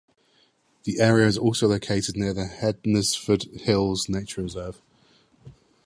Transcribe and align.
The 0.85 0.99
area 0.99 1.27
is 1.27 1.37
also 1.37 1.67
located 1.67 2.17
near 2.17 2.33
the 2.33 2.45
Hednesford 2.47 3.59
Hills 3.61 4.09
Nature 4.09 4.41
Reserve. 4.41 4.81